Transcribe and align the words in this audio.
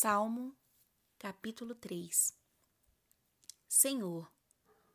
Salmo, 0.00 0.56
capítulo 1.18 1.74
3 1.74 2.32
Senhor, 3.66 4.30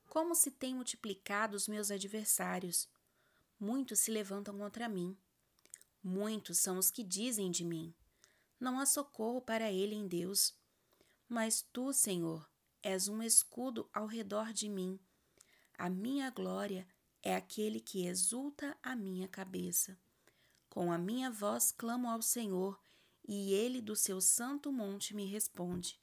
como 0.07 0.33
se 0.33 0.49
têm 0.49 0.75
multiplicado 0.75 1.57
os 1.57 1.67
meus 1.67 1.91
adversários. 1.91 2.87
Muitos 3.59 3.99
se 3.99 4.11
levantam 4.11 4.57
contra 4.57 4.87
mim. 4.87 5.17
Muitos 6.01 6.59
são 6.59 6.77
os 6.77 6.89
que 6.89 7.03
dizem 7.03 7.51
de 7.51 7.65
mim: 7.65 7.93
Não 8.57 8.79
há 8.79 8.85
socorro 8.85 9.41
para 9.41 9.69
ele 9.69 9.93
em 9.93 10.07
Deus. 10.07 10.55
Mas 11.27 11.61
tu, 11.73 11.91
Senhor, 11.91 12.49
és 12.81 13.09
um 13.09 13.21
escudo 13.21 13.89
ao 13.93 14.05
redor 14.05 14.53
de 14.53 14.69
mim. 14.69 14.97
A 15.77 15.89
minha 15.89 16.29
glória 16.29 16.87
é 17.21 17.35
aquele 17.35 17.81
que 17.81 18.05
exulta 18.07 18.77
a 18.81 18.95
minha 18.95 19.27
cabeça. 19.27 19.99
Com 20.69 20.93
a 20.93 20.97
minha 20.97 21.29
voz 21.29 21.73
clamo 21.73 22.09
ao 22.09 22.21
Senhor 22.21 22.79
e 23.25 23.53
ele 23.53 23.81
do 23.81 23.95
seu 23.95 24.19
santo 24.19 24.71
monte 24.71 25.15
me 25.15 25.25
responde. 25.25 25.99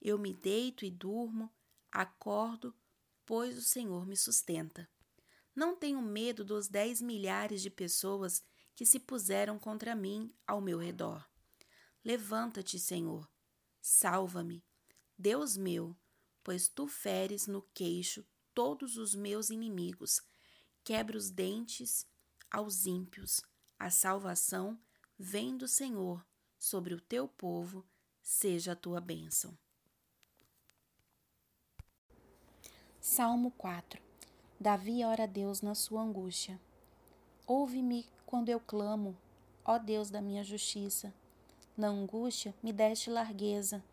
Eu 0.00 0.18
me 0.18 0.32
deito 0.32 0.84
e 0.84 0.90
durmo, 0.90 1.52
acordo, 1.90 2.74
pois 3.24 3.56
o 3.56 3.62
Senhor 3.62 4.06
me 4.06 4.16
sustenta. 4.16 4.88
Não 5.54 5.76
tenho 5.76 6.02
medo 6.02 6.44
dos 6.44 6.68
dez 6.68 7.00
milhares 7.00 7.62
de 7.62 7.70
pessoas 7.70 8.42
que 8.74 8.84
se 8.84 8.98
puseram 8.98 9.58
contra 9.58 9.94
mim 9.94 10.34
ao 10.46 10.60
meu 10.60 10.78
redor. 10.78 11.28
Levanta-te, 12.04 12.78
Senhor, 12.78 13.28
salva-me, 13.80 14.64
Deus 15.16 15.56
meu, 15.56 15.96
pois 16.42 16.68
tu 16.68 16.86
feres 16.86 17.46
no 17.46 17.62
queixo 17.72 18.26
todos 18.52 18.96
os 18.96 19.14
meus 19.14 19.48
inimigos, 19.48 20.20
quebra 20.84 21.16
os 21.16 21.30
dentes 21.30 22.06
aos 22.50 22.84
ímpios. 22.84 23.40
A 23.78 23.90
salvação 23.90 24.78
vem 25.18 25.56
do 25.56 25.66
Senhor 25.66 26.24
sobre 26.64 26.94
o 26.94 27.00
teu 27.00 27.28
povo 27.28 27.84
seja 28.22 28.72
a 28.72 28.76
tua 28.76 28.98
bênção. 28.98 29.52
Salmo 32.98 33.50
4 33.50 34.00
Davi 34.58 35.04
ora 35.04 35.24
a 35.24 35.26
Deus 35.26 35.60
na 35.60 35.74
sua 35.74 36.00
angústia. 36.00 36.58
Ouve-me 37.46 38.06
quando 38.24 38.48
eu 38.48 38.58
clamo, 38.58 39.14
ó 39.62 39.76
Deus 39.76 40.08
da 40.08 40.22
minha 40.22 40.42
justiça. 40.42 41.12
Na 41.76 41.88
angústia 41.88 42.54
me 42.62 42.72
deste 42.72 43.10
largueza. 43.10 43.84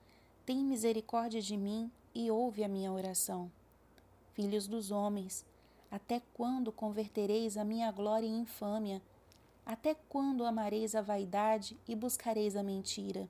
Tem 0.46 0.64
misericórdia 0.64 1.42
de 1.42 1.58
mim 1.58 1.92
e 2.16 2.32
ouve 2.32 2.64
a 2.64 2.70
minha 2.70 2.94
oração. 2.94 3.52
Filhos 4.34 4.66
dos 4.66 4.92
homens, 4.92 5.46
até 5.92 6.22
quando 6.34 6.72
convertereis 6.72 7.58
a 7.58 7.66
minha 7.66 7.92
glória 7.92 8.26
em 8.26 8.40
infâmia? 8.40 9.02
Até 9.66 9.96
quando 10.10 10.46
amareis 10.46 10.96
a 10.96 11.02
vaidade 11.02 11.78
e 11.88 11.96
buscareis 11.96 12.56
a 12.56 12.64
mentira? 12.64 13.30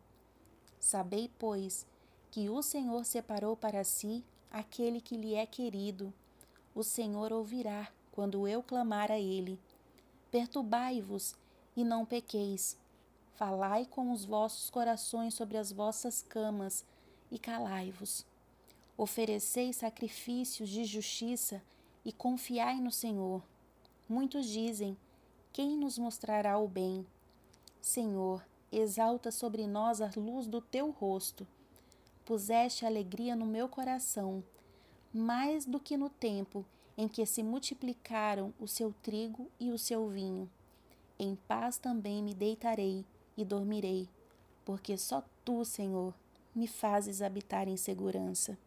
Sabei, 0.80 1.30
pois, 1.38 1.86
que 2.32 2.50
o 2.50 2.62
Senhor 2.62 3.06
separou 3.06 3.56
para 3.56 3.84
si 3.84 4.24
aquele 4.50 5.02
que 5.02 5.16
lhe 5.16 5.36
é 5.36 5.46
querido. 5.46 6.14
O 6.74 6.84
Senhor 6.84 7.32
ouvirá 7.32 7.92
quando 8.12 8.48
eu 8.48 8.64
clamar 8.64 9.12
a 9.12 9.20
ele. 9.20 9.60
Perturbai-vos 10.32 11.36
e 11.76 11.84
não 11.84 12.06
pequeis. 12.06 12.78
Falai 13.36 13.86
com 13.86 14.12
os 14.12 14.24
vossos 14.26 14.70
corações 14.70 15.34
sobre 15.34 15.58
as 15.58 15.72
vossas 15.72 16.22
camas 16.22 16.86
e 17.32 17.38
calai-vos. 17.38 18.26
Ofereceis 18.98 19.78
sacrifícios 19.78 20.70
de 20.70 20.86
justiça 20.86 21.62
e 22.06 22.12
confiai 22.12 22.80
no 22.80 22.92
Senhor. 22.92 23.42
Muitos 24.08 24.46
dizem: 24.48 24.98
quem 25.54 25.76
nos 25.78 25.98
mostrará 25.98 26.58
o 26.58 26.68
bem? 26.68 27.06
Senhor, 27.82 28.42
exalta 28.72 29.32
sobre 29.32 29.68
nós 29.68 30.00
a 30.00 30.10
luz 30.16 30.48
do 30.48 30.62
teu 30.62 30.92
rosto. 30.92 31.46
Puseste 32.26 32.86
alegria 32.86 33.36
no 33.36 33.46
meu 33.46 33.68
coração, 33.68 34.42
mais 35.14 35.66
do 35.66 35.78
que 35.78 35.98
no 35.98 36.10
tempo 36.10 36.66
em 36.98 37.08
que 37.08 37.26
se 37.26 37.44
multiplicaram 37.44 38.54
o 38.60 38.68
seu 38.68 38.94
trigo 39.04 39.50
e 39.60 39.72
o 39.72 39.78
seu 39.78 40.08
vinho. 40.08 40.50
Em 41.20 41.36
paz 41.36 41.78
também 41.78 42.24
me 42.24 42.34
deitarei 42.34 43.04
e 43.36 43.44
dormirei, 43.44 44.08
porque 44.64 44.98
só 44.98 45.22
tu, 45.44 45.66
Senhor, 45.66 46.14
me 46.56 46.68
fazes 46.68 47.22
habitar 47.22 47.68
em 47.68 47.76
segurança. 47.76 48.58